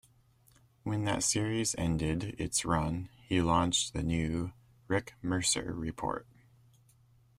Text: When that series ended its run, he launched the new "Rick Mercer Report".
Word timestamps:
When 0.81 1.03
that 1.03 1.21
series 1.21 1.75
ended 1.77 2.33
its 2.39 2.65
run, 2.65 3.09
he 3.27 3.39
launched 3.39 3.93
the 3.93 4.01
new 4.01 4.51
"Rick 4.87 5.13
Mercer 5.21 5.73
Report". 5.75 6.25